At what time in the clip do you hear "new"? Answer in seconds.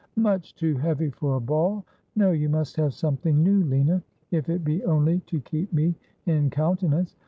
3.43-3.61